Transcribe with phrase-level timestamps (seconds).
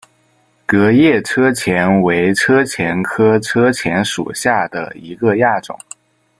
[0.65, 5.77] 革叶车前为车前科车前属下的一个亚种。